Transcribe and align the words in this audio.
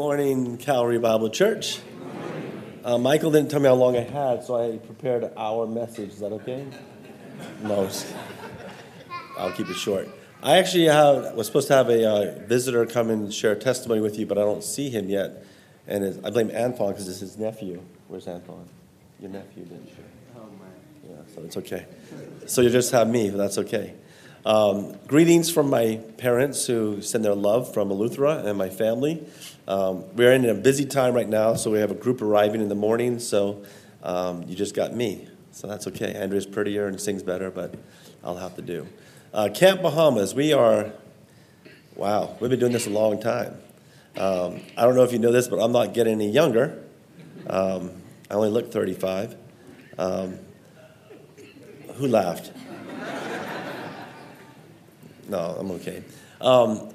Morning, 0.00 0.56
Calvary 0.56 0.98
Bible 0.98 1.28
Church. 1.28 1.78
Uh, 2.82 2.96
Michael 2.96 3.30
didn't 3.30 3.50
tell 3.50 3.60
me 3.60 3.68
how 3.68 3.74
long 3.74 3.98
I 3.98 4.00
had, 4.00 4.42
so 4.42 4.56
I 4.56 4.78
prepared 4.78 5.24
an 5.24 5.32
hour 5.36 5.66
message. 5.66 6.08
Is 6.08 6.20
that 6.20 6.32
okay? 6.32 6.66
No, 7.62 7.86
I'll 9.36 9.52
keep 9.52 9.68
it 9.68 9.76
short. 9.76 10.08
I 10.42 10.56
actually 10.56 10.86
have, 10.86 11.34
was 11.34 11.48
supposed 11.48 11.68
to 11.68 11.74
have 11.74 11.90
a 11.90 12.08
uh, 12.08 12.46
visitor 12.46 12.86
come 12.86 13.10
and 13.10 13.32
share 13.32 13.52
a 13.52 13.56
testimony 13.56 14.00
with 14.00 14.18
you, 14.18 14.24
but 14.24 14.38
I 14.38 14.40
don't 14.40 14.64
see 14.64 14.88
him 14.88 15.10
yet. 15.10 15.44
And 15.86 16.24
I 16.24 16.30
blame 16.30 16.50
Anton 16.50 16.92
because 16.92 17.06
it's 17.06 17.20
his 17.20 17.36
nephew. 17.36 17.82
Where's 18.08 18.26
Anton? 18.26 18.66
Your 19.20 19.30
nephew 19.30 19.64
didn't 19.64 19.88
share. 19.88 19.96
Oh, 20.34 20.48
my. 20.58 21.10
Yeah, 21.10 21.16
so 21.34 21.42
it's 21.42 21.58
okay. 21.58 21.84
So 22.46 22.62
you 22.62 22.70
just 22.70 22.90
have 22.92 23.06
me, 23.06 23.28
but 23.28 23.36
that's 23.36 23.58
okay. 23.58 23.92
Um, 24.46 24.96
greetings 25.06 25.50
from 25.50 25.68
my 25.68 26.00
parents 26.16 26.66
who 26.66 27.02
send 27.02 27.24
their 27.24 27.34
love 27.34 27.74
from 27.74 27.90
Eleuthera 27.90 28.46
and 28.46 28.56
my 28.56 28.70
family. 28.70 29.22
Um, 29.68 30.04
we're 30.16 30.32
in 30.32 30.46
a 30.46 30.54
busy 30.54 30.86
time 30.86 31.12
right 31.12 31.28
now, 31.28 31.54
so 31.54 31.70
we 31.70 31.78
have 31.80 31.90
a 31.90 31.94
group 31.94 32.22
arriving 32.22 32.62
in 32.62 32.70
the 32.70 32.74
morning, 32.74 33.18
so 33.18 33.62
um, 34.02 34.42
you 34.48 34.56
just 34.56 34.74
got 34.74 34.94
me. 34.94 35.28
So 35.52 35.66
that's 35.66 35.86
okay. 35.88 36.14
Andrea's 36.14 36.46
prettier 36.46 36.86
and 36.86 36.98
sings 36.98 37.22
better, 37.22 37.50
but 37.50 37.74
I'll 38.24 38.38
have 38.38 38.56
to 38.56 38.62
do. 38.62 38.88
Uh, 39.34 39.50
Camp 39.52 39.82
Bahamas, 39.82 40.34
we 40.34 40.54
are, 40.54 40.90
wow, 41.94 42.34
we've 42.40 42.48
been 42.48 42.60
doing 42.60 42.72
this 42.72 42.86
a 42.86 42.90
long 42.90 43.20
time. 43.20 43.58
Um, 44.16 44.60
I 44.74 44.84
don't 44.84 44.94
know 44.94 45.04
if 45.04 45.12
you 45.12 45.18
know 45.18 45.32
this, 45.32 45.48
but 45.48 45.60
I'm 45.60 45.72
not 45.72 45.92
getting 45.92 46.14
any 46.14 46.30
younger. 46.30 46.82
Um, 47.46 47.90
I 48.30 48.34
only 48.34 48.48
look 48.48 48.72
35. 48.72 49.36
Um, 49.98 50.38
who 51.96 52.06
laughed? 52.06 52.52
No, 55.30 55.56
I'm 55.58 55.70
okay. 55.70 56.02
Um, 56.40 56.92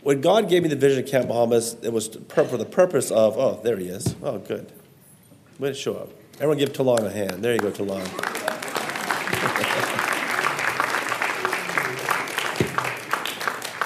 when 0.00 0.22
God 0.22 0.48
gave 0.48 0.62
me 0.62 0.70
the 0.70 0.76
vision 0.76 1.04
of 1.04 1.10
Camp 1.10 1.28
Bahamas, 1.28 1.76
it 1.82 1.92
was 1.92 2.08
for 2.08 2.56
the 2.56 2.64
purpose 2.64 3.10
of, 3.10 3.36
oh, 3.36 3.60
there 3.62 3.76
he 3.76 3.88
is. 3.88 4.16
Oh, 4.22 4.38
good. 4.38 4.72
Way 5.58 5.68
to 5.68 5.74
show 5.74 5.96
up. 5.96 6.08
Everyone 6.36 6.56
give 6.56 6.72
Talon 6.72 7.04
a 7.04 7.10
hand. 7.10 7.44
There 7.44 7.52
you 7.52 7.58
go, 7.58 7.70
Talon. 7.70 8.00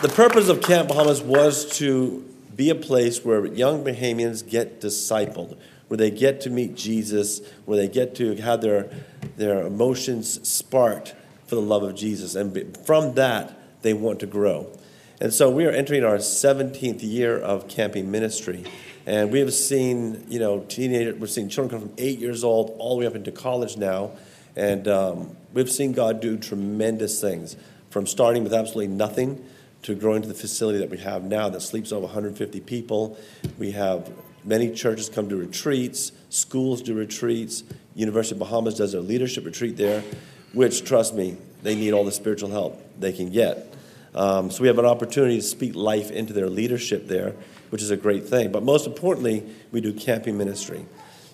the 0.02 0.12
purpose 0.14 0.48
of 0.48 0.62
Camp 0.62 0.88
Bahamas 0.88 1.20
was 1.20 1.76
to 1.78 2.24
be 2.54 2.70
a 2.70 2.76
place 2.76 3.24
where 3.24 3.44
young 3.46 3.82
Bahamians 3.82 4.48
get 4.48 4.80
discipled, 4.80 5.56
where 5.88 5.98
they 5.98 6.10
get 6.12 6.40
to 6.42 6.50
meet 6.50 6.76
Jesus, 6.76 7.40
where 7.64 7.78
they 7.78 7.88
get 7.88 8.14
to 8.16 8.36
have 8.36 8.60
their, 8.60 8.90
their 9.36 9.66
emotions 9.66 10.48
sparked 10.48 11.16
for 11.48 11.56
the 11.56 11.62
love 11.62 11.82
of 11.82 11.96
Jesus. 11.96 12.36
And 12.36 12.76
from 12.86 13.14
that, 13.14 13.58
they 13.82 13.94
want 13.94 14.20
to 14.20 14.26
grow. 14.26 14.66
And 15.20 15.32
so 15.32 15.50
we 15.50 15.66
are 15.66 15.70
entering 15.70 16.04
our 16.04 16.16
17th 16.16 17.02
year 17.02 17.38
of 17.38 17.68
camping 17.68 18.10
ministry. 18.10 18.64
And 19.06 19.30
we 19.30 19.40
have 19.40 19.52
seen, 19.52 20.24
you 20.28 20.38
know, 20.38 20.60
teenagers, 20.60 21.18
we've 21.18 21.30
seen 21.30 21.48
children 21.48 21.80
come 21.80 21.88
from 21.88 21.96
eight 21.98 22.18
years 22.18 22.42
old 22.42 22.74
all 22.78 22.96
the 22.96 23.00
way 23.00 23.06
up 23.06 23.14
into 23.14 23.30
college 23.30 23.76
now. 23.76 24.12
And 24.56 24.86
um, 24.88 25.36
we've 25.52 25.70
seen 25.70 25.92
God 25.92 26.20
do 26.20 26.36
tremendous 26.36 27.20
things 27.20 27.56
from 27.90 28.06
starting 28.06 28.42
with 28.42 28.52
absolutely 28.52 28.88
nothing 28.88 29.44
to 29.82 29.94
growing 29.94 30.22
to 30.22 30.28
the 30.28 30.34
facility 30.34 30.78
that 30.78 30.90
we 30.90 30.98
have 30.98 31.24
now 31.24 31.48
that 31.48 31.60
sleeps 31.60 31.92
over 31.92 32.06
150 32.06 32.60
people. 32.60 33.18
We 33.58 33.72
have 33.72 34.10
many 34.44 34.72
churches 34.72 35.08
come 35.08 35.28
to 35.28 35.36
retreats, 35.36 36.12
schools 36.30 36.82
do 36.82 36.94
retreats. 36.94 37.64
University 37.94 38.34
of 38.34 38.38
Bahamas 38.38 38.74
does 38.74 38.94
a 38.94 39.00
leadership 39.00 39.44
retreat 39.44 39.76
there, 39.76 40.02
which, 40.52 40.84
trust 40.84 41.14
me, 41.14 41.36
they 41.62 41.74
need 41.74 41.92
all 41.92 42.04
the 42.04 42.12
spiritual 42.12 42.50
help 42.50 42.80
they 42.98 43.12
can 43.12 43.30
get. 43.30 43.71
Um, 44.14 44.50
so 44.50 44.62
we 44.62 44.68
have 44.68 44.78
an 44.78 44.84
opportunity 44.84 45.36
to 45.36 45.42
speak 45.42 45.74
life 45.74 46.10
into 46.10 46.32
their 46.32 46.48
leadership 46.48 47.08
there, 47.08 47.34
which 47.70 47.82
is 47.82 47.90
a 47.90 47.96
great 47.96 48.26
thing. 48.26 48.52
But 48.52 48.62
most 48.62 48.86
importantly, 48.86 49.44
we 49.70 49.80
do 49.80 49.92
camping 49.92 50.36
ministry. 50.36 50.84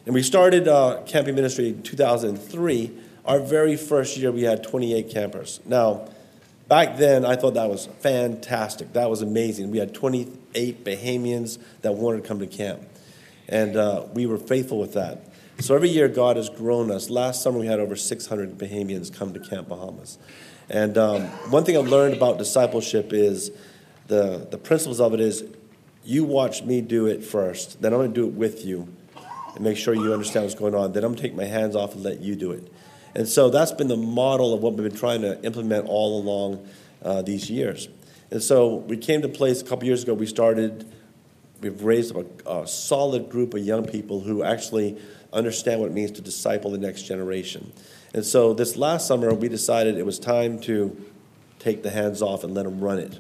And 0.07 0.15
we 0.15 0.23
started 0.23 0.69
uh, 0.69 1.03
camping 1.07 1.35
ministry 1.35 1.69
in 1.69 1.83
2003. 1.83 2.91
Our 3.25 3.41
very 3.41 3.77
first 3.77 4.17
year, 4.17 4.33
we 4.33 4.43
had 4.43 4.63
28 4.63 5.11
campers. 5.11 5.61
Now, 5.67 6.09
back 6.69 6.97
then, 6.97 7.25
I 7.25 7.37
thought 7.37 7.55
that 7.55 7.69
was 7.69 7.87
fantastic. 8.01 8.93
That 8.93 9.11
was 9.11 9.23
amazing. 9.23 9.71
We 9.71 9.79
had 9.79 9.93
28 9.93 10.85
Bahamians 10.85 11.59
that 11.83 11.95
wanted 11.95 12.23
to 12.23 12.29
come 12.29 12.39
to 12.39 12.47
camp. 12.47 12.83
And 13.49 13.77
uh, 13.77 14.05
we 14.15 14.27
were 14.27 14.39
faithful 14.39 14.79
with 14.79 14.95
that. 14.95 15.21
So 15.61 15.75
every 15.75 15.89
year, 15.89 16.07
God 16.07 16.37
has 16.37 16.49
grown 16.49 16.91
us. 16.91 17.11
Last 17.11 17.43
summer, 17.43 17.59
we 17.59 17.67
had 17.67 17.81
over 17.81 17.97
600 17.97 18.57
Bahamians 18.57 19.13
come 19.13 19.35
to 19.35 19.41
Camp 19.41 19.69
Bahamas. 19.69 20.17
And 20.71 20.99
um, 20.99 21.23
one 21.51 21.65
thing 21.65 21.77
I've 21.77 21.89
learned 21.89 22.15
about 22.15 22.39
discipleship 22.39 23.13
is 23.13 23.51
the, 24.07 24.47
the 24.51 24.59
principles 24.59 25.01
of 25.01 25.15
it 25.15 25.21
is 25.21 25.45
you 26.05 26.25
watch 26.25 26.63
me 26.63 26.81
do 26.81 27.07
it 27.07 27.25
first, 27.25 27.81
then 27.83 27.93
I'm 27.93 28.01
going 28.01 28.13
to 28.13 28.21
do 28.21 28.27
it 28.27 28.35
with 28.35 28.65
you 28.65 28.89
and 29.55 29.65
make 29.65 29.77
sure 29.77 29.95
you 29.95 30.13
understand 30.13 30.45
what's 30.45 30.55
going 30.55 30.75
on. 30.75 30.93
Then 30.93 31.05
I'm 31.05 31.11
going 31.11 31.17
to 31.17 31.23
take 31.23 31.35
my 31.35 31.45
hands 31.45 31.77
off 31.77 31.95
and 31.95 32.03
let 32.03 32.21
you 32.21 32.37
do 32.37 32.53
it. 32.53 32.73
And 33.15 33.27
so 33.27 33.51
that's 33.51 33.73
been 33.73 33.89
the 33.89 33.97
model 33.97 34.55
of 34.55 34.63
what 34.63 34.75
we've 34.75 34.89
been 34.89 34.99
trying 34.99 35.23
to 35.23 35.43
implement 35.43 35.87
all 35.89 36.21
along 36.21 36.67
uh, 37.03 37.23
these 37.23 37.51
years. 37.51 37.89
And 38.31 38.43
so 38.43 38.77
we 38.77 38.97
came 38.97 39.23
to 39.23 39.29
place 39.29 39.63
a 39.63 39.65
couple 39.65 39.87
years 39.87 40.03
ago, 40.03 40.15
we 40.15 40.27
started, 40.27 40.91
we've 41.61 41.83
raised 41.83 42.15
a, 42.15 42.25
a 42.51 42.67
solid 42.67 43.31
group 43.31 43.55
of 43.55 43.61
young 43.61 43.87
people 43.87 44.21
who 44.21 44.43
actually 44.43 44.99
understand 45.33 45.81
what 45.81 45.91
it 45.91 45.93
means 45.93 46.11
to 46.13 46.23
disciple 46.23 46.71
the 46.71 46.79
next 46.79 47.03
generation. 47.03 47.73
And 48.15 48.25
so 48.25 48.55
this 48.55 48.77
last 48.77 49.07
summer, 49.07 49.35
we 49.35 49.49
decided 49.49 49.99
it 49.99 50.07
was 50.07 50.19
time 50.19 50.59
to 50.61 50.97
take 51.59 51.83
the 51.83 51.91
hands 51.91 52.23
off 52.23 52.45
and 52.45 52.55
let 52.55 52.65
them 52.65 52.81
run 52.81 52.99
it. 52.99 53.19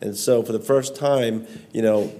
And 0.00 0.16
so 0.16 0.42
for 0.42 0.52
the 0.52 0.60
first 0.60 0.96
time, 0.96 1.46
you 1.72 1.82
know, 1.82 2.12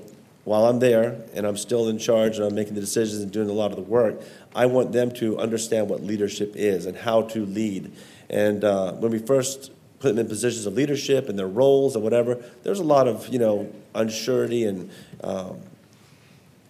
while 0.44 0.66
I'm 0.66 0.80
there 0.80 1.22
and 1.34 1.46
I'm 1.46 1.56
still 1.56 1.88
in 1.88 1.98
charge 1.98 2.36
and 2.36 2.46
I'm 2.46 2.54
making 2.54 2.74
the 2.74 2.80
decisions 2.80 3.22
and 3.22 3.32
doing 3.32 3.48
a 3.48 3.52
lot 3.52 3.70
of 3.70 3.76
the 3.76 3.82
work, 3.82 4.20
I 4.54 4.66
want 4.66 4.92
them 4.92 5.12
to 5.12 5.38
understand 5.38 5.88
what 5.88 6.02
leadership 6.02 6.52
is 6.56 6.86
and 6.86 6.96
how 6.96 7.22
to 7.22 7.46
lead. 7.46 7.92
And 8.28 8.64
uh, 8.64 8.92
when 8.94 9.12
we 9.12 9.18
first 9.18 9.70
put 10.02 10.08
them 10.08 10.18
in 10.18 10.28
positions 10.28 10.66
of 10.66 10.74
leadership 10.74 11.28
and 11.28 11.38
their 11.38 11.48
roles 11.48 11.94
and 11.94 12.02
whatever, 12.02 12.42
there's 12.64 12.80
a 12.80 12.84
lot 12.84 13.06
of 13.08 13.28
you 13.28 13.38
know 13.38 13.72
unsurety 13.94 14.68
and 14.68 14.90
um, 15.22 15.60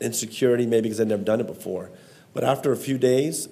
insecurity 0.01 0.67
maybe 0.67 0.83
because 0.83 0.99
they've 0.99 1.07
never 1.07 1.25
done 1.25 1.41
it 1.41 1.47
before. 1.47 1.91
But 2.35 2.45
after 2.45 2.73
a 2.73 2.77
few 2.77 2.99
days, 2.99 3.49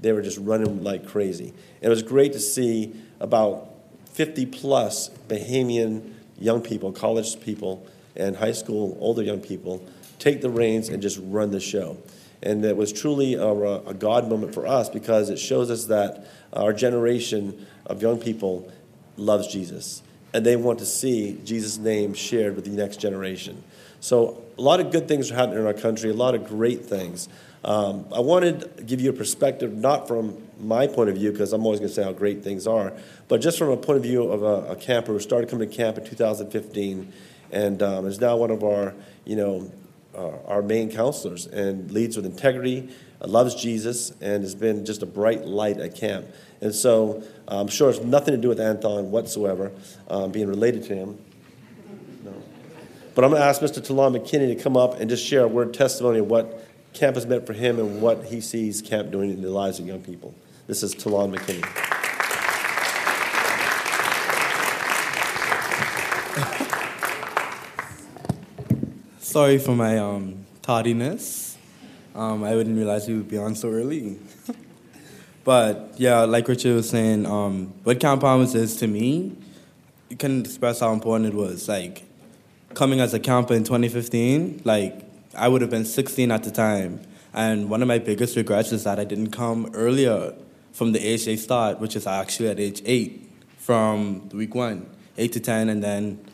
they 0.00 0.12
were 0.12 0.22
just 0.22 0.38
running 0.38 0.82
like 0.82 1.06
crazy. 1.06 1.48
And 1.48 1.84
it 1.84 1.88
was 1.88 2.02
great 2.02 2.32
to 2.32 2.40
see 2.40 2.92
about 3.20 3.70
50 4.12 4.46
plus 4.46 5.08
Bahamian 5.28 6.12
young 6.38 6.60
people, 6.60 6.92
college 6.92 7.40
people, 7.40 7.86
and 8.16 8.36
high 8.36 8.52
school, 8.52 8.96
older 9.00 9.22
young 9.22 9.40
people 9.40 9.84
take 10.18 10.40
the 10.40 10.50
reins 10.50 10.88
and 10.88 11.02
just 11.02 11.18
run 11.22 11.50
the 11.50 11.60
show. 11.60 11.98
And 12.42 12.64
it 12.64 12.76
was 12.76 12.92
truly 12.92 13.34
a, 13.34 13.46
a 13.46 13.94
God 13.94 14.28
moment 14.28 14.54
for 14.54 14.66
us 14.66 14.88
because 14.88 15.30
it 15.30 15.38
shows 15.38 15.70
us 15.70 15.86
that 15.86 16.26
our 16.52 16.72
generation 16.72 17.66
of 17.86 18.02
young 18.02 18.18
people 18.18 18.70
loves 19.16 19.46
Jesus 19.46 20.02
and 20.34 20.44
they 20.44 20.56
want 20.56 20.80
to 20.80 20.86
see 20.86 21.40
Jesus' 21.44 21.78
name 21.78 22.12
shared 22.12 22.56
with 22.56 22.64
the 22.64 22.72
next 22.72 22.98
generation. 22.98 23.62
So, 24.00 24.42
a 24.58 24.62
lot 24.62 24.80
of 24.80 24.90
good 24.90 25.08
things 25.08 25.30
are 25.30 25.34
happening 25.34 25.60
in 25.60 25.66
our 25.66 25.72
country, 25.72 26.10
a 26.10 26.14
lot 26.14 26.34
of 26.34 26.46
great 26.46 26.84
things. 26.84 27.28
Um, 27.64 28.06
I 28.14 28.20
wanted 28.20 28.76
to 28.76 28.82
give 28.82 29.00
you 29.00 29.10
a 29.10 29.14
perspective, 29.14 29.74
not 29.74 30.06
from 30.06 30.36
my 30.60 30.86
point 30.86 31.08
of 31.08 31.16
view, 31.16 31.32
because 31.32 31.52
I'm 31.52 31.64
always 31.64 31.80
going 31.80 31.88
to 31.88 31.94
say 31.94 32.02
how 32.02 32.12
great 32.12 32.44
things 32.44 32.66
are, 32.66 32.92
but 33.28 33.40
just 33.40 33.56
from 33.56 33.70
a 33.70 33.76
point 33.76 33.96
of 33.96 34.02
view 34.02 34.24
of 34.24 34.42
a, 34.42 34.72
a 34.72 34.76
camper 34.76 35.12
who 35.12 35.20
started 35.20 35.48
coming 35.48 35.68
to 35.70 35.74
camp 35.74 35.96
in 35.96 36.04
2015 36.04 37.12
and 37.52 37.82
um, 37.82 38.06
is 38.06 38.20
now 38.20 38.36
one 38.36 38.50
of 38.50 38.62
our, 38.62 38.94
you 39.24 39.36
know, 39.36 39.70
uh, 40.14 40.36
our 40.46 40.62
main 40.62 40.90
counselors 40.90 41.46
and 41.46 41.90
leads 41.90 42.16
with 42.16 42.26
integrity, 42.26 42.88
uh, 43.20 43.26
loves 43.26 43.54
Jesus, 43.54 44.12
and 44.20 44.42
has 44.42 44.54
been 44.54 44.84
just 44.84 45.02
a 45.02 45.06
bright 45.06 45.46
light 45.46 45.78
at 45.78 45.94
camp. 45.94 46.26
And 46.64 46.74
so 46.74 47.22
I'm 47.46 47.68
sure 47.68 47.90
it's 47.90 48.00
nothing 48.00 48.34
to 48.34 48.40
do 48.40 48.48
with 48.48 48.58
Anton 48.58 49.10
whatsoever, 49.10 49.70
um, 50.08 50.32
being 50.32 50.48
related 50.48 50.84
to 50.84 50.96
him. 50.96 51.18
No. 52.24 52.32
But 53.14 53.22
I'm 53.22 53.30
going 53.30 53.42
to 53.42 53.46
ask 53.46 53.60
Mr. 53.60 53.84
Talon 53.84 54.14
McKinney 54.14 54.56
to 54.56 54.62
come 54.62 54.74
up 54.74 54.98
and 54.98 55.10
just 55.10 55.22
share 55.26 55.44
a 55.44 55.48
word 55.48 55.74
testimony 55.74 56.20
of 56.20 56.28
what 56.28 56.66
camp 56.94 57.16
has 57.16 57.26
meant 57.26 57.46
for 57.46 57.52
him 57.52 57.78
and 57.78 58.00
what 58.00 58.24
he 58.24 58.40
sees 58.40 58.80
camp 58.80 59.10
doing 59.10 59.28
in 59.28 59.42
the 59.42 59.50
lives 59.50 59.78
of 59.78 59.86
young 59.86 60.00
people. 60.00 60.34
This 60.66 60.82
is 60.82 60.94
Talon 60.94 61.32
McKinney. 61.32 61.60
Sorry 69.20 69.58
for 69.58 69.76
my 69.76 69.98
um, 69.98 70.46
tardiness. 70.62 71.58
Um, 72.14 72.42
I 72.42 72.54
wouldn't 72.54 72.74
realize 72.74 73.06
we 73.06 73.16
would 73.16 73.28
be 73.28 73.36
on 73.36 73.54
so 73.54 73.68
early. 73.70 74.18
but 75.44 75.94
yeah, 75.96 76.20
like 76.22 76.48
Richard 76.48 76.74
was 76.74 76.88
saying, 76.88 77.26
um, 77.26 77.74
what 77.84 78.00
Camp 78.00 78.22
Bahamas 78.22 78.54
is 78.54 78.76
to 78.76 78.86
me, 78.86 79.36
you 80.08 80.16
can 80.16 80.40
express 80.40 80.80
how 80.80 80.92
important 80.92 81.32
it 81.32 81.36
was. 81.36 81.68
Like 81.68 82.04
coming 82.74 83.00
as 83.00 83.14
a 83.14 83.20
camper 83.20 83.54
in 83.54 83.64
2015, 83.64 84.62
like 84.64 85.04
I 85.36 85.48
would 85.48 85.60
have 85.60 85.70
been 85.70 85.84
16 85.84 86.30
at 86.30 86.44
the 86.44 86.50
time. 86.50 87.00
And 87.32 87.68
one 87.68 87.82
of 87.82 87.88
my 87.88 87.98
biggest 87.98 88.36
regrets 88.36 88.72
is 88.72 88.84
that 88.84 88.98
I 88.98 89.04
didn't 89.04 89.30
come 89.30 89.70
earlier 89.74 90.34
from 90.72 90.92
the 90.92 91.04
age 91.04 91.24
they 91.24 91.36
start, 91.36 91.80
which 91.80 91.96
is 91.96 92.06
actually 92.06 92.48
at 92.48 92.60
age 92.60 92.82
8 92.84 93.30
from 93.58 94.28
week 94.30 94.54
1, 94.54 94.86
8 95.18 95.32
to 95.32 95.40
10, 95.40 95.68
and 95.68 95.82
then 95.82 96.24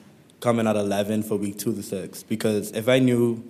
coming 0.41 0.67
at 0.67 0.77
11 0.77 1.23
for 1.23 1.37
week 1.37 1.59
2 1.59 1.75
to 1.75 1.83
6. 1.83 2.23
Because 2.25 2.71
if 2.73 2.89
I 2.89 2.99
knew 2.99 3.43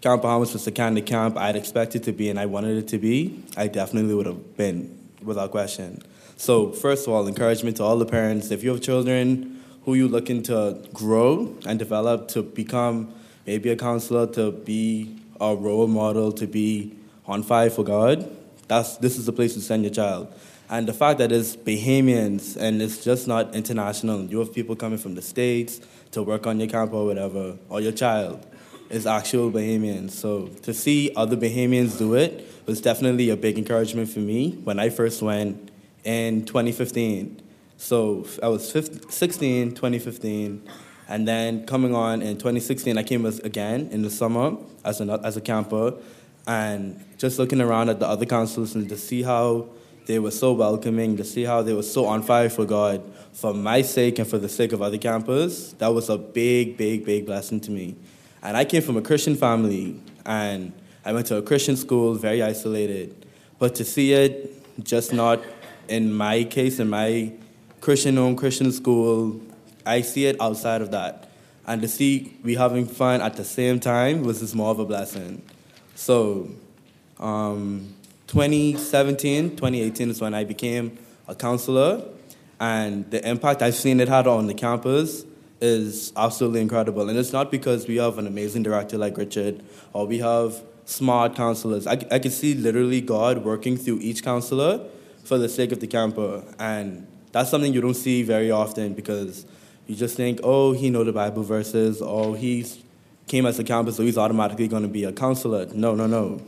Camp 0.00 0.22
Bahamas 0.22 0.52
was 0.52 0.64
the 0.64 0.72
kind 0.72 0.98
of 0.98 1.06
camp 1.06 1.36
I'd 1.38 1.56
expected 1.56 2.04
to 2.04 2.12
be 2.12 2.28
and 2.28 2.38
I 2.38 2.46
wanted 2.46 2.76
it 2.76 2.88
to 2.88 2.98
be, 2.98 3.42
I 3.56 3.68
definitely 3.68 4.14
would 4.14 4.26
have 4.26 4.56
been, 4.56 4.98
without 5.24 5.50
question. 5.50 6.02
So, 6.36 6.72
first 6.72 7.06
of 7.06 7.12
all, 7.12 7.26
encouragement 7.26 7.76
to 7.78 7.84
all 7.84 7.98
the 7.98 8.06
parents. 8.06 8.50
If 8.50 8.62
you 8.62 8.70
have 8.70 8.80
children 8.80 9.62
who 9.84 9.94
you're 9.94 10.08
looking 10.08 10.42
to 10.44 10.82
grow 10.92 11.56
and 11.66 11.78
develop 11.78 12.28
to 12.28 12.42
become 12.42 13.14
maybe 13.46 13.70
a 13.70 13.76
counselor, 13.76 14.26
to 14.34 14.50
be 14.52 15.16
a 15.40 15.54
role 15.54 15.86
model, 15.86 16.32
to 16.32 16.46
be 16.46 16.96
on 17.26 17.42
fire 17.42 17.70
for 17.70 17.84
God, 17.84 18.30
that's, 18.68 18.96
this 18.96 19.18
is 19.18 19.26
the 19.26 19.32
place 19.32 19.54
to 19.54 19.60
send 19.60 19.84
your 19.84 19.92
child. 19.92 20.32
And 20.70 20.88
the 20.88 20.94
fact 20.94 21.18
that 21.18 21.30
it's 21.30 21.54
Bahamians 21.54 22.56
and 22.56 22.80
it's 22.80 23.04
just 23.04 23.28
not 23.28 23.54
international, 23.54 24.22
you 24.22 24.38
have 24.38 24.52
people 24.52 24.74
coming 24.74 24.98
from 24.98 25.14
the 25.14 25.22
States 25.22 25.80
to 26.12 26.22
work 26.22 26.46
on 26.46 26.58
your 26.58 26.68
camp 26.68 26.92
or 26.92 27.04
whatever, 27.04 27.56
or 27.68 27.80
your 27.80 27.92
child 27.92 28.44
is 28.90 29.06
actual 29.06 29.50
Bahamians. 29.50 30.10
So 30.10 30.48
to 30.62 30.74
see 30.74 31.12
other 31.16 31.36
Bahamians 31.36 31.98
do 31.98 32.14
it 32.14 32.48
was 32.66 32.80
definitely 32.80 33.30
a 33.30 33.36
big 33.36 33.58
encouragement 33.58 34.08
for 34.08 34.20
me 34.20 34.52
when 34.64 34.78
I 34.78 34.90
first 34.90 35.22
went 35.22 35.70
in 36.04 36.44
2015. 36.44 37.40
So 37.76 38.26
I 38.42 38.48
was 38.48 38.70
15, 38.70 39.10
16, 39.10 39.70
2015, 39.70 40.68
and 41.08 41.28
then 41.28 41.66
coming 41.66 41.94
on 41.94 42.22
in 42.22 42.36
2016, 42.36 42.96
I 42.96 43.02
came 43.02 43.26
again 43.26 43.88
in 43.90 44.02
the 44.02 44.10
summer 44.10 44.56
as, 44.84 45.00
an, 45.00 45.10
as 45.10 45.36
a 45.36 45.40
camper, 45.40 45.94
and 46.46 47.04
just 47.18 47.38
looking 47.38 47.60
around 47.60 47.88
at 47.88 48.00
the 48.00 48.06
other 48.06 48.26
counselors 48.26 48.74
and 48.74 48.88
to 48.88 48.96
see 48.96 49.22
how 49.22 49.68
they 50.06 50.18
were 50.18 50.30
so 50.30 50.52
welcoming, 50.52 51.16
to 51.16 51.24
see 51.24 51.44
how 51.44 51.62
they 51.62 51.72
were 51.72 51.82
so 51.82 52.06
on 52.06 52.22
fire 52.22 52.50
for 52.50 52.64
God, 52.64 53.02
for 53.32 53.54
my 53.54 53.82
sake 53.82 54.18
and 54.18 54.28
for 54.28 54.38
the 54.38 54.48
sake 54.48 54.72
of 54.72 54.82
other 54.82 54.98
campers, 54.98 55.72
that 55.74 55.88
was 55.88 56.08
a 56.08 56.18
big, 56.18 56.76
big, 56.76 57.04
big 57.04 57.26
blessing 57.26 57.60
to 57.60 57.70
me. 57.70 57.96
And 58.44 58.58
I 58.58 58.66
came 58.66 58.82
from 58.82 58.98
a 58.98 59.02
Christian 59.02 59.36
family, 59.36 59.98
and 60.26 60.74
I 61.02 61.14
went 61.14 61.26
to 61.28 61.36
a 61.36 61.42
Christian 61.42 61.76
school, 61.76 62.14
very 62.14 62.42
isolated. 62.42 63.26
But 63.58 63.74
to 63.76 63.84
see 63.86 64.12
it 64.12 64.84
just 64.84 65.14
not 65.14 65.42
in 65.88 66.12
my 66.12 66.44
case, 66.44 66.78
in 66.78 66.90
my 66.90 67.32
Christian 67.80 68.18
owned 68.18 68.36
Christian 68.36 68.70
school, 68.70 69.40
I 69.86 70.02
see 70.02 70.26
it 70.26 70.36
outside 70.40 70.82
of 70.82 70.90
that. 70.90 71.30
And 71.66 71.80
to 71.80 71.88
see 71.88 72.36
we 72.42 72.54
having 72.54 72.86
fun 72.86 73.22
at 73.22 73.36
the 73.36 73.44
same 73.44 73.80
time 73.80 74.22
was 74.22 74.40
just 74.40 74.54
more 74.54 74.70
of 74.70 74.78
a 74.78 74.84
blessing. 74.84 75.40
So, 75.94 76.50
um, 77.18 77.94
2017, 78.26 79.56
2018 79.56 80.10
is 80.10 80.20
when 80.20 80.34
I 80.34 80.44
became 80.44 80.98
a 81.26 81.34
counselor, 81.34 82.02
and 82.60 83.10
the 83.10 83.26
impact 83.26 83.62
I've 83.62 83.74
seen 83.74 84.00
it 84.00 84.08
had 84.08 84.26
on 84.26 84.46
the 84.48 84.54
campus 84.54 85.24
is 85.64 86.12
absolutely 86.16 86.60
incredible. 86.60 87.08
And 87.08 87.18
it's 87.18 87.32
not 87.32 87.50
because 87.50 87.88
we 87.88 87.96
have 87.96 88.18
an 88.18 88.26
amazing 88.26 88.62
director 88.62 88.98
like 88.98 89.16
Richard 89.16 89.62
or 89.92 90.06
we 90.06 90.18
have 90.18 90.62
smart 90.84 91.34
counselors. 91.34 91.86
I, 91.86 91.92
I 92.10 92.18
can 92.18 92.30
see 92.30 92.54
literally 92.54 93.00
God 93.00 93.44
working 93.44 93.76
through 93.76 94.00
each 94.00 94.22
counselor 94.22 94.86
for 95.24 95.38
the 95.38 95.48
sake 95.48 95.72
of 95.72 95.80
the 95.80 95.86
camper. 95.86 96.44
And 96.58 97.06
that's 97.32 97.50
something 97.50 97.72
you 97.72 97.80
don't 97.80 97.94
see 97.94 98.22
very 98.22 98.50
often 98.50 98.92
because 98.92 99.46
you 99.86 99.94
just 99.94 100.16
think, 100.16 100.40
oh, 100.42 100.72
he 100.72 100.90
know 100.90 101.04
the 101.04 101.12
Bible 101.12 101.42
verses, 101.42 102.00
or 102.00 102.36
he 102.36 102.66
came 103.26 103.44
as 103.44 103.58
a 103.58 103.64
camper, 103.64 103.92
so 103.92 104.02
he's 104.02 104.16
automatically 104.16 104.68
going 104.68 104.82
to 104.82 104.88
be 104.88 105.04
a 105.04 105.12
counselor. 105.12 105.66
No, 105.74 105.94
no, 105.94 106.06
no. 106.06 106.40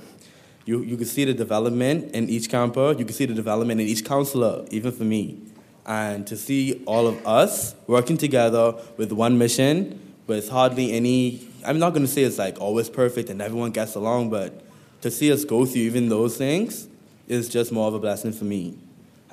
You, 0.64 0.82
you 0.82 0.96
can 0.96 1.06
see 1.06 1.24
the 1.24 1.34
development 1.34 2.12
in 2.12 2.28
each 2.28 2.48
camper. 2.48 2.94
You 2.98 3.04
can 3.04 3.14
see 3.14 3.26
the 3.26 3.34
development 3.34 3.80
in 3.80 3.86
each 3.86 4.04
counselor, 4.04 4.64
even 4.70 4.92
for 4.92 5.04
me. 5.04 5.38
And 5.86 6.26
to 6.26 6.36
see 6.36 6.82
all 6.84 7.06
of 7.06 7.24
us 7.26 7.76
working 7.86 8.18
together 8.18 8.74
with 8.96 9.12
one 9.12 9.38
mission, 9.38 10.14
with 10.26 10.48
hardly 10.48 10.92
any, 10.92 11.48
I'm 11.64 11.78
not 11.78 11.90
going 11.90 12.04
to 12.04 12.10
say 12.10 12.22
it's 12.22 12.38
like 12.38 12.60
always 12.60 12.90
perfect 12.90 13.30
and 13.30 13.40
everyone 13.40 13.70
gets 13.70 13.94
along, 13.94 14.30
but 14.30 14.62
to 15.02 15.10
see 15.10 15.30
us 15.32 15.44
go 15.44 15.64
through 15.64 15.82
even 15.82 16.08
those 16.08 16.36
things 16.36 16.88
is 17.28 17.48
just 17.48 17.70
more 17.70 17.86
of 17.86 17.94
a 17.94 18.00
blessing 18.00 18.32
for 18.32 18.44
me. 18.44 18.76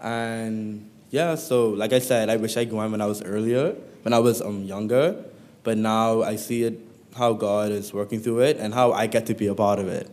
And 0.01 0.89
yeah, 1.09 1.35
so 1.35 1.69
like 1.69 1.91
I 1.91 1.99
said, 1.99 2.29
I 2.29 2.35
wish 2.35 2.55
I 2.55 2.65
went 2.65 2.91
when 2.91 3.01
I 3.01 3.07
was 3.07 3.23
earlier, 3.23 3.75
when 4.03 4.13
I 4.13 4.19
was 4.19 4.41
um, 4.41 4.63
younger, 4.63 5.23
but 5.63 5.77
now 5.77 6.21
I 6.21 6.35
see 6.35 6.63
it 6.63 6.79
how 7.15 7.33
God 7.33 7.71
is 7.71 7.93
working 7.93 8.19
through 8.19 8.41
it 8.41 8.57
and 8.57 8.73
how 8.73 8.91
I 8.91 9.07
get 9.07 9.25
to 9.27 9.33
be 9.33 9.47
a 9.47 9.55
part 9.55 9.79
of 9.79 9.87
it. 9.87 10.09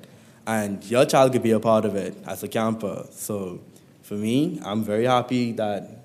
And 0.47 0.83
your 0.85 1.05
child 1.05 1.33
could 1.33 1.43
be 1.43 1.51
a 1.53 1.61
part 1.61 1.85
of 1.85 1.97
it 1.97 2.17
as 2.27 2.43
a 2.43 2.49
camper. 2.49 3.07
So 3.11 3.61
for 4.03 4.15
me, 4.15 4.61
I'm 4.65 4.85
very 4.85 5.05
happy 5.05 5.53
that 5.53 6.01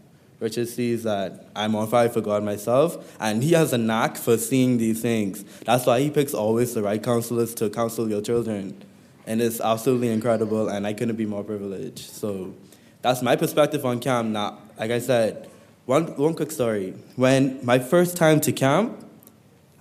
Richard 0.46 0.68
sees 0.68 1.02
that 1.02 1.48
I'm 1.56 1.76
on 1.76 1.88
fire 1.88 2.08
for 2.08 2.22
God 2.22 2.44
myself, 2.44 3.18
and 3.20 3.44
he 3.44 3.54
has 3.54 3.74
a 3.74 3.80
knack 3.80 4.16
for 4.16 4.38
seeing 4.38 4.78
these 4.78 5.02
things. 5.02 5.44
That's 5.66 5.88
why 5.88 6.02
he 6.02 6.12
picks 6.12 6.36
always 6.36 6.76
the 6.76 6.84
right 6.84 7.02
counselors 7.02 7.56
to 7.56 7.68
counsel 7.72 8.08
your 8.08 8.22
children. 8.22 8.80
And 9.26 9.42
it's 9.42 9.60
absolutely 9.60 10.12
incredible, 10.12 10.70
and 10.70 10.86
I 10.86 10.94
couldn't 10.94 11.16
be 11.16 11.26
more 11.26 11.44
privileged. 11.44 11.98
So 11.98 12.54
that's 13.02 13.24
my 13.24 13.36
perspective 13.36 13.84
on 13.88 14.00
camp. 14.00 14.30
Now, 14.30 14.60
like 14.78 14.92
I 14.92 15.00
said, 15.00 15.50
one, 15.88 16.16
one 16.16 16.36
quick 16.36 16.52
story. 16.52 16.94
When 17.16 17.60
my 17.66 17.80
first 17.80 18.16
time 18.16 18.40
to 18.42 18.52
camp, 18.52 19.04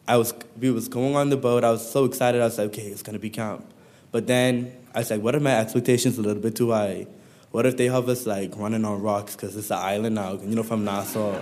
I 0.08 0.17
was, 0.17 0.32
we 0.58 0.70
was 0.70 0.88
going 0.88 1.14
on 1.14 1.28
the 1.28 1.37
boat. 1.37 1.62
I 1.62 1.72
was 1.72 1.87
so 1.87 2.06
excited. 2.06 2.40
I 2.40 2.44
was 2.44 2.56
like, 2.56 2.69
okay, 2.69 2.87
it's 2.87 3.02
going 3.02 3.12
to 3.12 3.20
be 3.20 3.28
camp. 3.28 3.67
But 4.12 4.26
then 4.26 4.75
I 4.94 5.00
was 5.00 5.10
like, 5.10 5.20
what 5.20 5.34
are 5.34 5.40
my 5.40 5.58
expectations 5.60 6.17
a 6.17 6.22
little 6.22 6.43
bit 6.43 6.56
too 6.56 6.70
high? 6.70 7.06
What 7.54 7.66
if 7.66 7.76
they 7.76 7.86
have 7.86 8.08
us 8.08 8.26
like 8.26 8.56
running 8.56 8.84
on 8.84 9.00
rocks 9.00 9.36
because 9.36 9.56
it's 9.56 9.70
an 9.70 9.78
island 9.78 10.16
now, 10.16 10.32
you 10.32 10.56
know, 10.56 10.64
from 10.64 10.84
Nassau? 10.84 11.40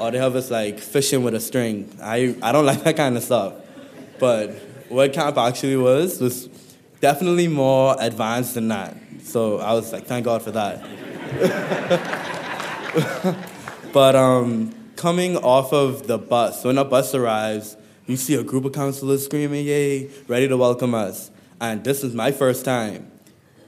or 0.00 0.10
they 0.10 0.18
have 0.18 0.34
us 0.34 0.50
like 0.50 0.80
fishing 0.80 1.22
with 1.22 1.32
a 1.32 1.38
string. 1.38 1.96
I, 2.02 2.34
I 2.42 2.50
don't 2.50 2.66
like 2.72 2.82
that 2.82 2.96
kind 2.96 3.16
of 3.16 3.22
stuff. 3.22 3.54
But 4.18 4.50
what 4.88 5.12
camp 5.12 5.38
actually 5.38 5.76
was 5.76 6.20
was 6.20 6.48
definitely 7.00 7.46
more 7.46 7.94
advanced 8.00 8.54
than 8.54 8.66
that. 8.66 8.96
So 9.22 9.58
I 9.58 9.74
was 9.74 9.92
like, 9.92 10.06
thank 10.06 10.24
God 10.24 10.42
for 10.42 10.50
that. 10.50 10.82
but 13.92 14.16
um, 14.16 14.74
coming 14.96 15.36
off 15.36 15.72
of 15.72 16.08
the 16.08 16.18
bus, 16.18 16.64
when 16.64 16.78
a 16.78 16.84
bus 16.84 17.14
arrives, 17.14 17.76
you 18.06 18.16
see 18.16 18.34
a 18.34 18.42
group 18.42 18.64
of 18.64 18.72
counselors 18.72 19.26
screaming, 19.26 19.66
yay, 19.66 20.10
ready 20.26 20.48
to 20.48 20.56
welcome 20.56 20.96
us. 20.96 21.30
And 21.60 21.84
this 21.84 22.02
is 22.02 22.12
my 22.12 22.32
first 22.32 22.64
time. 22.64 23.12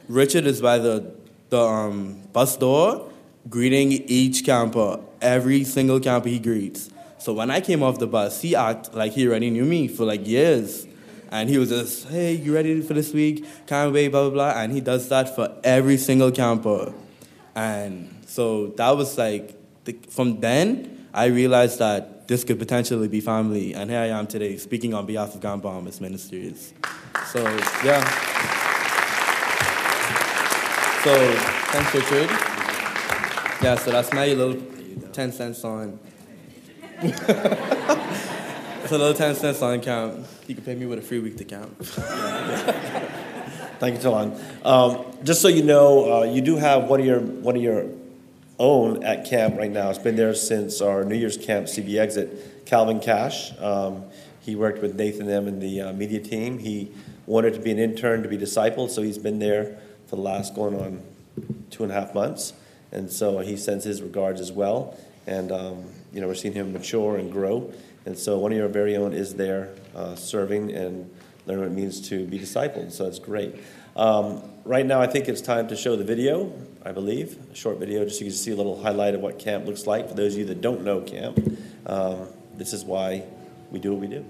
Richard 0.09 0.47
is 0.47 0.61
by 0.61 0.78
the, 0.78 1.20
the 1.50 1.61
um, 1.61 2.23
bus 2.33 2.57
door 2.57 3.11
greeting 3.49 3.92
each 3.92 4.45
camper, 4.45 5.00
every 5.21 5.64
single 5.64 6.00
camper 6.00 6.28
he 6.28 6.38
greets. 6.38 6.90
So 7.19 7.33
when 7.35 7.50
I 7.50 7.61
came 7.61 7.83
off 7.83 7.99
the 7.99 8.07
bus, 8.07 8.40
he 8.40 8.57
acted 8.57 8.95
like 8.95 9.12
he 9.12 9.26
already 9.26 9.50
knew 9.50 9.64
me 9.64 9.88
for 9.88 10.04
like 10.04 10.26
years. 10.26 10.87
And 11.30 11.49
he 11.49 11.59
was 11.59 11.69
just, 11.69 12.09
hey, 12.09 12.35
you 12.35 12.54
ready 12.54 12.80
for 12.80 12.95
this 12.95 13.12
week? 13.12 13.45
Can't 13.66 13.92
wait, 13.92 14.09
blah, 14.09 14.23
blah, 14.23 14.30
blah. 14.30 14.61
And 14.61 14.73
he 14.73 14.80
does 14.80 15.09
that 15.11 15.35
for 15.35 15.54
every 15.62 15.97
single 15.97 16.33
camper. 16.33 16.92
And 17.54 18.23
so 18.26 18.69
that 18.78 18.97
was 18.97 19.16
like, 19.16 19.54
the, 19.85 19.92
from 20.09 20.40
then, 20.40 21.09
I 21.14 21.26
realized 21.26 21.78
that 21.78 22.26
this 22.26 22.42
could 22.42 22.59
potentially 22.59 23.09
be 23.09 23.21
family. 23.21 23.75
And 23.75 23.90
here 23.90 24.00
I 24.00 24.07
am 24.07 24.26
today 24.26 24.57
speaking 24.57 24.95
on 24.95 25.07
behalf 25.07 25.35
of 25.35 25.40
Camp 25.40 25.62
Bahamas 25.62 26.00
Ministries. 26.00 26.75
So, 27.26 27.42
yeah. 27.85 28.60
So, 31.02 31.14
thanks, 31.73 31.95
Richard. 31.95 32.28
Yeah, 33.62 33.75
so 33.76 33.90
that's 33.90 34.12
my 34.12 34.26
little 34.35 34.61
10 35.14 35.33
cents 35.33 35.64
on. 35.64 35.99
it's 37.00 37.19
a 38.92 38.99
little 38.99 39.14
10 39.14 39.35
cents 39.35 39.62
on 39.62 39.80
camp. 39.80 40.26
You 40.47 40.54
can 40.54 40.62
pay 40.62 40.75
me 40.75 40.85
with 40.85 40.99
a 40.99 41.02
free 41.02 41.21
week 41.21 41.38
to 41.38 41.45
camp. 41.45 41.75
Thank 43.78 43.97
you, 43.97 44.02
Talon. 44.02 44.38
Um, 44.62 45.07
just 45.25 45.40
so 45.40 45.49
you 45.49 45.62
know, 45.62 46.21
uh, 46.21 46.25
you 46.25 46.42
do 46.42 46.57
have 46.57 46.85
one 46.85 47.00
of 47.00 47.07
your 47.07 47.21
one 47.21 47.57
of 47.57 47.62
your 47.62 47.87
own 48.59 49.02
at 49.02 49.25
camp 49.25 49.57
right 49.57 49.71
now. 49.71 49.88
It's 49.88 49.99
been 49.99 50.16
there 50.16 50.35
since 50.35 50.83
our 50.83 51.02
New 51.02 51.16
Year's 51.16 51.38
camp, 51.38 51.66
CB 51.66 51.99
Exit. 51.99 52.66
Calvin 52.66 53.00
Cash. 53.00 53.59
Um, 53.59 54.04
he 54.40 54.54
worked 54.54 54.83
with 54.83 54.97
Nathan 54.97 55.30
M 55.30 55.49
and 55.49 55.62
the 55.62 55.80
uh, 55.80 55.92
media 55.95 56.21
team. 56.21 56.59
He 56.59 56.92
wanted 57.25 57.54
to 57.54 57.61
be 57.61 57.71
an 57.71 57.78
intern 57.78 58.23
to 58.23 58.28
be 58.28 58.37
discipled, 58.37 58.90
so 58.90 59.00
he's 59.00 59.16
been 59.16 59.38
there 59.38 59.78
for 60.11 60.17
the 60.17 60.23
last 60.23 60.57
going 60.57 60.75
on 60.75 61.00
two 61.71 61.85
and 61.85 61.93
a 61.93 61.95
half 61.95 62.12
months. 62.14 62.52
And 62.90 63.11
so 63.11 63.38
he 63.38 63.57
sends 63.57 63.85
his 63.85 64.02
regards 64.02 64.40
as 64.40 64.50
well. 64.50 64.99
And 65.26 65.52
um, 65.52 65.85
you 66.12 66.21
know, 66.21 66.26
we're 66.26 66.35
seeing 66.35 66.52
him 66.52 66.73
mature 66.73 67.17
and 67.17 67.31
grow. 67.31 67.73
And 68.05 68.19
so 68.19 68.38
one 68.38 68.50
of 68.50 68.59
your 68.59 68.67
very 68.67 68.97
own 68.97 69.12
is 69.12 69.37
there 69.37 69.71
uh, 69.95 70.17
serving 70.17 70.73
and 70.73 71.09
learning 71.47 71.62
what 71.62 71.73
it 71.73 71.75
means 71.75 72.09
to 72.09 72.26
be 72.26 72.40
discipled. 72.40 72.90
So 72.90 73.05
that's 73.05 73.21
great. 73.21 73.55
Um, 73.95 74.43
right 74.64 74.85
now, 74.85 75.00
I 75.00 75.07
think 75.07 75.29
it's 75.29 75.40
time 75.40 75.69
to 75.69 75.76
show 75.76 75.95
the 75.95 76.05
video, 76.05 76.52
I 76.85 76.90
believe, 76.90 77.38
a 77.52 77.55
short 77.55 77.79
video, 77.79 78.05
just 78.05 78.19
so 78.19 78.25
you 78.25 78.31
can 78.31 78.38
see 78.38 78.50
a 78.50 78.57
little 78.57 78.83
highlight 78.83 79.14
of 79.14 79.21
what 79.21 79.38
camp 79.38 79.67
looks 79.67 79.87
like. 79.87 80.09
For 80.09 80.14
those 80.14 80.35
of 80.35 80.40
you 80.40 80.45
that 80.47 80.61
don't 80.61 80.83
know 80.83 81.00
camp, 81.02 81.38
um, 81.87 82.26
this 82.55 82.73
is 82.73 82.85
why 82.85 83.25
we 83.71 83.79
do 83.79 83.93
what 83.93 84.00
we 84.00 84.09
do. 84.09 84.25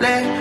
le 0.00 0.39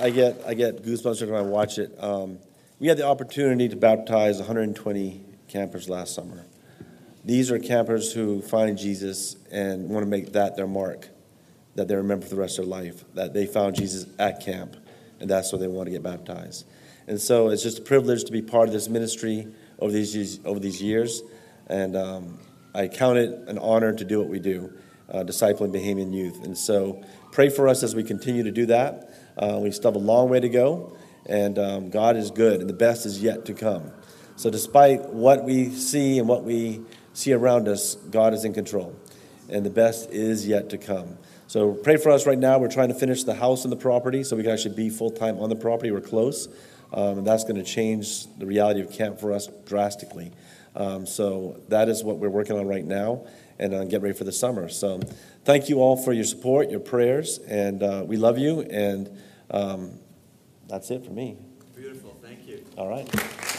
I 0.00 0.10
get 0.10 0.42
I 0.46 0.54
get 0.54 0.82
goosebumps 0.82 1.22
every 1.22 1.34
time 1.34 1.46
I 1.46 1.48
watch 1.48 1.78
it. 1.78 1.92
Um, 2.02 2.38
we 2.78 2.88
had 2.88 2.98
the 2.98 3.06
opportunity 3.06 3.68
to 3.68 3.76
baptize 3.76 4.36
120 4.38 5.24
campers 5.48 5.88
last 5.88 6.14
summer. 6.14 6.44
These 7.24 7.50
are 7.50 7.58
campers 7.58 8.12
who 8.12 8.42
find 8.42 8.76
Jesus 8.78 9.36
and 9.50 9.88
want 9.88 10.04
to 10.04 10.10
make 10.10 10.32
that 10.32 10.56
their 10.56 10.66
mark, 10.66 11.08
that 11.74 11.88
they 11.88 11.96
remember 11.96 12.26
for 12.26 12.34
the 12.34 12.40
rest 12.40 12.58
of 12.58 12.66
their 12.66 12.82
life, 12.82 13.04
that 13.14 13.32
they 13.32 13.46
found 13.46 13.74
Jesus 13.74 14.06
at 14.18 14.44
camp, 14.44 14.76
and 15.18 15.28
that's 15.28 15.52
where 15.52 15.58
they 15.58 15.66
want 15.66 15.86
to 15.86 15.90
get 15.90 16.02
baptized. 16.02 16.66
And 17.08 17.20
so 17.20 17.48
it's 17.48 17.62
just 17.62 17.78
a 17.78 17.82
privilege 17.82 18.24
to 18.24 18.32
be 18.32 18.42
part 18.42 18.68
of 18.68 18.72
this 18.72 18.88
ministry 18.88 19.48
over 19.78 19.92
these 19.92 20.14
years, 20.14 20.40
over 20.44 20.60
these 20.60 20.82
years, 20.82 21.22
and 21.68 21.96
um, 21.96 22.38
I 22.74 22.88
count 22.88 23.18
it 23.18 23.30
an 23.48 23.58
honor 23.58 23.92
to 23.92 24.04
do 24.04 24.18
what 24.18 24.28
we 24.28 24.38
do, 24.38 24.72
uh, 25.10 25.24
discipling 25.24 25.72
Bahamian 25.72 26.12
youth. 26.12 26.44
And 26.44 26.56
so 26.56 27.02
pray 27.32 27.48
for 27.48 27.68
us 27.68 27.82
as 27.82 27.94
we 27.94 28.04
continue 28.04 28.42
to 28.42 28.52
do 28.52 28.66
that. 28.66 29.10
Uh, 29.36 29.58
we 29.62 29.70
still 29.70 29.92
have 29.92 30.00
a 30.00 30.04
long 30.04 30.28
way 30.30 30.40
to 30.40 30.48
go, 30.48 30.96
and 31.26 31.58
um, 31.58 31.90
God 31.90 32.16
is 32.16 32.30
good, 32.30 32.60
and 32.60 32.68
the 32.68 32.74
best 32.74 33.04
is 33.04 33.22
yet 33.22 33.44
to 33.46 33.54
come. 33.54 33.90
So, 34.36 34.50
despite 34.50 35.10
what 35.10 35.44
we 35.44 35.70
see 35.70 36.18
and 36.18 36.28
what 36.28 36.44
we 36.44 36.82
see 37.12 37.32
around 37.32 37.68
us, 37.68 37.94
God 37.94 38.34
is 38.34 38.44
in 38.44 38.54
control, 38.54 38.94
and 39.48 39.64
the 39.64 39.70
best 39.70 40.10
is 40.10 40.46
yet 40.46 40.70
to 40.70 40.78
come. 40.78 41.18
So, 41.48 41.72
pray 41.72 41.96
for 41.96 42.10
us 42.10 42.26
right 42.26 42.38
now. 42.38 42.58
We're 42.58 42.68
trying 42.68 42.88
to 42.88 42.94
finish 42.94 43.24
the 43.24 43.34
house 43.34 43.64
and 43.64 43.72
the 43.72 43.76
property 43.76 44.24
so 44.24 44.36
we 44.36 44.42
can 44.42 44.52
actually 44.52 44.74
be 44.74 44.90
full 44.90 45.10
time 45.10 45.38
on 45.38 45.48
the 45.48 45.56
property. 45.56 45.90
We're 45.90 46.00
close, 46.00 46.48
um, 46.92 47.18
and 47.18 47.26
that's 47.26 47.44
going 47.44 47.56
to 47.56 47.64
change 47.64 48.26
the 48.38 48.46
reality 48.46 48.80
of 48.80 48.90
camp 48.90 49.20
for 49.20 49.32
us 49.32 49.48
drastically. 49.66 50.32
Um, 50.76 51.06
so, 51.06 51.60
that 51.68 51.88
is 51.88 52.04
what 52.04 52.18
we're 52.18 52.30
working 52.30 52.58
on 52.58 52.66
right 52.66 52.84
now, 52.84 53.26
and 53.58 53.74
uh, 53.74 53.84
get 53.84 54.02
ready 54.02 54.14
for 54.16 54.24
the 54.24 54.32
summer. 54.32 54.68
So, 54.68 55.00
thank 55.44 55.68
you 55.68 55.80
all 55.80 55.96
for 55.96 56.12
your 56.12 56.24
support, 56.24 56.70
your 56.70 56.80
prayers, 56.80 57.38
and 57.38 57.82
uh, 57.82 58.04
we 58.06 58.16
love 58.16 58.38
you. 58.38 58.60
And 58.62 59.10
um, 59.50 59.98
that's 60.68 60.90
it 60.90 61.04
for 61.04 61.12
me. 61.12 61.38
Beautiful, 61.74 62.16
thank 62.22 62.46
you. 62.46 62.64
All 62.76 62.88
right. 62.88 63.55